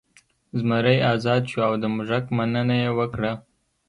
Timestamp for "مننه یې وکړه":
2.37-3.31